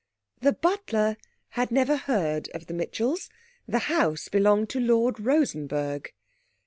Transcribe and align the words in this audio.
The 0.39 0.53
butler 0.53 1.15
had 1.49 1.69
never 1.69 1.95
heard 1.95 2.49
of 2.55 2.65
the 2.65 2.73
Mitchells. 2.73 3.29
The 3.67 3.85
house 3.87 4.29
belonged 4.29 4.69
to 4.69 4.79
Lord 4.79 5.19
Rosenberg. 5.19 6.11